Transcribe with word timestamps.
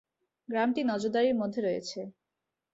গ্রামটি 0.49 0.81
নজরদারির 0.83 1.35
মধ্যে 1.41 1.59
রয়েছে। 1.61 1.99